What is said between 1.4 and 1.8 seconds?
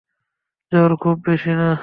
না।